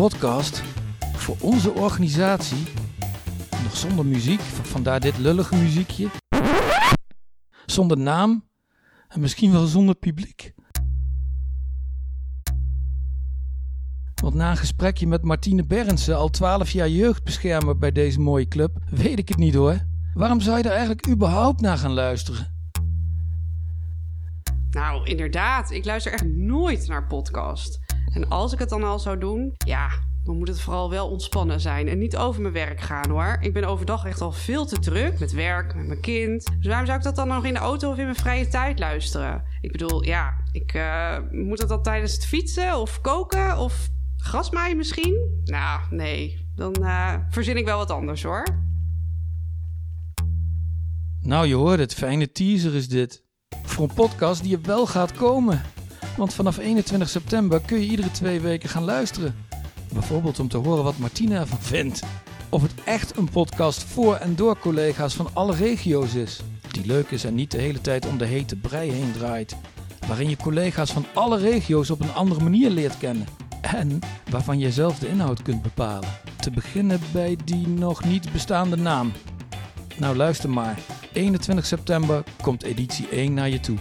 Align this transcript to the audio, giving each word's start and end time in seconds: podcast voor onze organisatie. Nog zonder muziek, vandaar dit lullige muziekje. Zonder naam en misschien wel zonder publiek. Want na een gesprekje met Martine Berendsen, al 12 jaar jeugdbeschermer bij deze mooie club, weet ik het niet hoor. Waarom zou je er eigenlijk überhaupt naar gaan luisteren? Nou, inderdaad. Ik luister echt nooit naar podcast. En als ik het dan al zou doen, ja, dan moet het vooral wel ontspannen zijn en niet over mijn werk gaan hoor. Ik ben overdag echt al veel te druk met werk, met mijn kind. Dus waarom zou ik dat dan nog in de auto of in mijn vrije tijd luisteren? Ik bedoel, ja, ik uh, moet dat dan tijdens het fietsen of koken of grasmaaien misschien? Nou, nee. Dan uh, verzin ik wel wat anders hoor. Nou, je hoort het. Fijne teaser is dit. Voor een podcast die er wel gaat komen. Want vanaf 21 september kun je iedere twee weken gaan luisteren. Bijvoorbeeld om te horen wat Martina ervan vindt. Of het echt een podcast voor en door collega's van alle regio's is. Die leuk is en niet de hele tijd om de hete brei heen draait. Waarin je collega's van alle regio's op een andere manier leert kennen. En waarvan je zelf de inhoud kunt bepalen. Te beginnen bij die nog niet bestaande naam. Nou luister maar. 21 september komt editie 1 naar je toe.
podcast 0.00 0.62
voor 1.12 1.36
onze 1.40 1.72
organisatie. 1.72 2.66
Nog 3.62 3.76
zonder 3.76 4.06
muziek, 4.06 4.40
vandaar 4.40 5.00
dit 5.00 5.18
lullige 5.18 5.56
muziekje. 5.56 6.08
Zonder 7.66 7.98
naam 7.98 8.48
en 9.08 9.20
misschien 9.20 9.52
wel 9.52 9.66
zonder 9.66 9.94
publiek. 9.94 10.52
Want 14.22 14.34
na 14.34 14.50
een 14.50 14.56
gesprekje 14.56 15.06
met 15.06 15.22
Martine 15.22 15.64
Berendsen, 15.64 16.16
al 16.16 16.28
12 16.28 16.70
jaar 16.70 16.88
jeugdbeschermer 16.88 17.78
bij 17.78 17.92
deze 17.92 18.20
mooie 18.20 18.48
club, 18.48 18.78
weet 18.90 19.18
ik 19.18 19.28
het 19.28 19.38
niet 19.38 19.54
hoor. 19.54 19.86
Waarom 20.14 20.40
zou 20.40 20.56
je 20.56 20.62
er 20.62 20.70
eigenlijk 20.70 21.08
überhaupt 21.08 21.60
naar 21.60 21.78
gaan 21.78 21.92
luisteren? 21.92 22.58
Nou, 24.70 25.06
inderdaad. 25.06 25.70
Ik 25.70 25.84
luister 25.84 26.12
echt 26.12 26.26
nooit 26.26 26.88
naar 26.88 27.06
podcast. 27.06 27.89
En 28.12 28.28
als 28.28 28.52
ik 28.52 28.58
het 28.58 28.68
dan 28.68 28.84
al 28.84 28.98
zou 28.98 29.18
doen, 29.18 29.54
ja, 29.66 29.88
dan 30.24 30.38
moet 30.38 30.48
het 30.48 30.60
vooral 30.60 30.90
wel 30.90 31.08
ontspannen 31.08 31.60
zijn 31.60 31.88
en 31.88 31.98
niet 31.98 32.16
over 32.16 32.40
mijn 32.40 32.54
werk 32.54 32.80
gaan 32.80 33.10
hoor. 33.10 33.36
Ik 33.40 33.52
ben 33.52 33.64
overdag 33.64 34.04
echt 34.04 34.20
al 34.20 34.32
veel 34.32 34.66
te 34.66 34.78
druk 34.78 35.18
met 35.18 35.32
werk, 35.32 35.74
met 35.74 35.86
mijn 35.86 36.00
kind. 36.00 36.46
Dus 36.58 36.66
waarom 36.66 36.86
zou 36.86 36.98
ik 36.98 37.04
dat 37.04 37.16
dan 37.16 37.28
nog 37.28 37.44
in 37.44 37.54
de 37.54 37.60
auto 37.60 37.90
of 37.90 37.98
in 37.98 38.04
mijn 38.04 38.16
vrije 38.16 38.48
tijd 38.48 38.78
luisteren? 38.78 39.44
Ik 39.60 39.72
bedoel, 39.72 40.04
ja, 40.04 40.34
ik 40.52 40.74
uh, 40.74 41.16
moet 41.30 41.58
dat 41.58 41.68
dan 41.68 41.82
tijdens 41.82 42.12
het 42.12 42.26
fietsen 42.26 42.80
of 42.80 43.00
koken 43.00 43.58
of 43.58 43.88
grasmaaien 44.16 44.76
misschien? 44.76 45.42
Nou, 45.44 45.80
nee. 45.90 46.48
Dan 46.54 46.76
uh, 46.80 47.14
verzin 47.28 47.56
ik 47.56 47.64
wel 47.64 47.78
wat 47.78 47.90
anders 47.90 48.22
hoor. 48.22 48.46
Nou, 51.20 51.46
je 51.46 51.54
hoort 51.54 51.78
het. 51.78 51.94
Fijne 51.94 52.32
teaser 52.32 52.74
is 52.74 52.88
dit. 52.88 53.24
Voor 53.62 53.88
een 53.88 53.94
podcast 53.94 54.42
die 54.42 54.56
er 54.56 54.62
wel 54.62 54.86
gaat 54.86 55.12
komen. 55.12 55.62
Want 56.20 56.34
vanaf 56.34 56.58
21 56.58 57.08
september 57.08 57.60
kun 57.60 57.80
je 57.80 57.86
iedere 57.86 58.10
twee 58.10 58.40
weken 58.40 58.68
gaan 58.68 58.84
luisteren. 58.84 59.34
Bijvoorbeeld 59.92 60.40
om 60.40 60.48
te 60.48 60.56
horen 60.56 60.84
wat 60.84 60.98
Martina 60.98 61.40
ervan 61.40 61.60
vindt. 61.60 62.02
Of 62.48 62.62
het 62.62 62.74
echt 62.84 63.16
een 63.16 63.30
podcast 63.30 63.82
voor 63.82 64.14
en 64.14 64.36
door 64.36 64.58
collega's 64.58 65.14
van 65.14 65.28
alle 65.32 65.54
regio's 65.54 66.14
is. 66.14 66.40
Die 66.70 66.86
leuk 66.86 67.10
is 67.10 67.24
en 67.24 67.34
niet 67.34 67.50
de 67.50 67.58
hele 67.58 67.80
tijd 67.80 68.06
om 68.06 68.18
de 68.18 68.24
hete 68.24 68.56
brei 68.56 68.90
heen 68.90 69.12
draait. 69.12 69.56
Waarin 70.06 70.28
je 70.28 70.36
collega's 70.36 70.92
van 70.92 71.04
alle 71.14 71.38
regio's 71.38 71.90
op 71.90 72.00
een 72.00 72.14
andere 72.14 72.40
manier 72.40 72.70
leert 72.70 72.98
kennen. 72.98 73.26
En 73.60 73.98
waarvan 74.30 74.58
je 74.58 74.72
zelf 74.72 74.98
de 74.98 75.08
inhoud 75.08 75.42
kunt 75.42 75.62
bepalen. 75.62 76.08
Te 76.40 76.50
beginnen 76.50 77.00
bij 77.12 77.36
die 77.44 77.68
nog 77.68 78.04
niet 78.04 78.32
bestaande 78.32 78.76
naam. 78.76 79.12
Nou 79.98 80.16
luister 80.16 80.50
maar. 80.50 80.78
21 81.12 81.66
september 81.66 82.24
komt 82.42 82.62
editie 82.62 83.08
1 83.08 83.34
naar 83.34 83.48
je 83.48 83.60
toe. 83.60 83.78